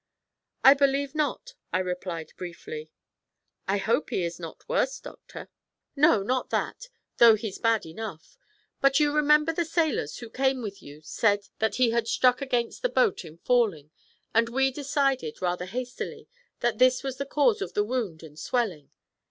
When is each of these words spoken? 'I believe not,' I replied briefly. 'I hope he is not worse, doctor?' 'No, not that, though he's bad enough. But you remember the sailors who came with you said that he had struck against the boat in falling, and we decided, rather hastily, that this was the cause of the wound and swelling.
'I 0.63 0.73
believe 0.73 1.13
not,' 1.13 1.53
I 1.71 1.77
replied 1.77 2.33
briefly. 2.35 2.91
'I 3.67 3.77
hope 3.77 4.09
he 4.09 4.23
is 4.23 4.39
not 4.39 4.67
worse, 4.67 4.99
doctor?' 4.99 5.47
'No, 5.95 6.23
not 6.23 6.49
that, 6.49 6.89
though 7.17 7.35
he's 7.35 7.59
bad 7.59 7.85
enough. 7.85 8.35
But 8.81 8.99
you 8.99 9.11
remember 9.13 9.53
the 9.53 9.63
sailors 9.63 10.17
who 10.17 10.31
came 10.31 10.63
with 10.63 10.81
you 10.81 11.01
said 11.03 11.49
that 11.59 11.75
he 11.75 11.91
had 11.91 12.07
struck 12.07 12.41
against 12.41 12.81
the 12.81 12.89
boat 12.89 13.23
in 13.23 13.37
falling, 13.37 13.91
and 14.33 14.49
we 14.49 14.71
decided, 14.71 15.39
rather 15.39 15.65
hastily, 15.65 16.27
that 16.61 16.79
this 16.79 17.03
was 17.03 17.17
the 17.17 17.25
cause 17.27 17.61
of 17.61 17.73
the 17.75 17.83
wound 17.83 18.23
and 18.23 18.39
swelling. 18.39 18.89